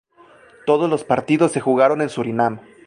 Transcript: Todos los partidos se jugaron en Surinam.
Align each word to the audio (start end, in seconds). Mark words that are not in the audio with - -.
Todos 0.65 0.89
los 0.89 1.03
partidos 1.03 1.51
se 1.51 1.59
jugaron 1.59 2.01
en 2.01 2.09
Surinam. 2.09 2.59